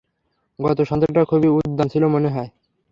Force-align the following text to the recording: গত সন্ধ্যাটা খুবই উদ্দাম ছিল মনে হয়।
গত 0.59 0.79
সন্ধ্যাটা 0.81 1.21
খুবই 1.25 1.49
উদ্দাম 1.57 1.87
ছিল 1.87 2.03
মনে 2.05 2.29
হয়। 2.29 2.49